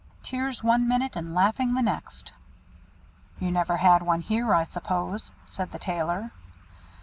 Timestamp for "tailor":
5.77-6.31